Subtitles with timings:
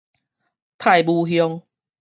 [0.79, 1.61] 泰武鄉